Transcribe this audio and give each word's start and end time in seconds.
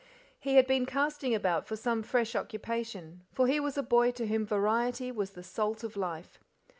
He 0.39 0.55
had 0.55 0.65
been 0.65 0.87
casting 0.87 1.35
about 1.35 1.67
for 1.67 1.75
some 1.75 2.01
fresh 2.01 2.35
occupation, 2.35 3.21
far 3.31 3.45
he 3.45 3.59
was 3.59 3.77
a 3.77 3.83
boy 3.83 4.09
to 4.13 4.25
whom 4.25 4.47
variety 4.47 5.11
was 5.11 5.33
the 5.33 5.43
salt 5.43 5.83
of 5.83 5.95
life. 5.95 6.39